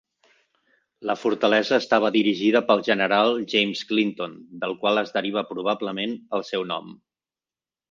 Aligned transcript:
La 1.09 1.15
fortalesa 1.23 1.77
estava 1.83 2.11
dirigida 2.15 2.61
pel 2.71 2.81
General 2.89 3.37
James 3.53 3.85
Clinton, 3.93 4.35
del 4.65 4.75
qual 4.83 5.05
es 5.05 5.15
deriva 5.21 5.47
probablement 5.53 6.19
el 6.41 6.49
seu 6.53 6.69
nom. 6.75 6.93